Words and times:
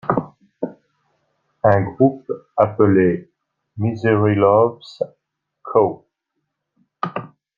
Un 1.63 1.81
groupe 1.91 2.31
appelé 2.57 3.29
Misery 3.77 4.33
Loves 4.33 5.03
Co. 5.61 6.07